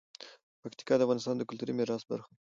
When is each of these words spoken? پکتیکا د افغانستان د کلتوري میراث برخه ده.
پکتیکا 0.61 0.95
د 0.97 1.01
افغانستان 1.05 1.35
د 1.37 1.41
کلتوري 1.49 1.73
میراث 1.75 2.03
برخه 2.09 2.27
ده. 2.29 2.35